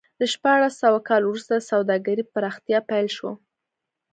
له 0.19 0.25
شپاړس 0.33 0.73
سوه 0.83 0.99
کال 1.07 1.21
وروسته 1.25 1.53
د 1.55 1.61
سوداګرۍ 1.71 2.23
پراختیا 2.33 2.79
پیل 2.89 3.07
شو. 3.17 3.29